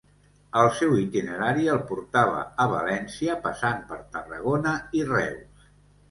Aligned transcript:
El 0.59 0.67
seu 0.75 0.93
itinerari 0.99 1.67
el 1.73 1.81
portava 1.91 2.39
a 2.65 2.65
València 2.71 3.35
passant 3.43 3.83
per 3.91 3.99
Tarragona 4.17 4.73
i 5.01 5.05
Reus. 5.11 5.69